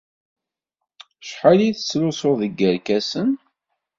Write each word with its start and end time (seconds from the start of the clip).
Acḥal 1.23 1.59
ay 1.65 1.73
tettlusuḍ 1.73 2.35
deg 2.41 2.53
yerkasen? 2.59 3.29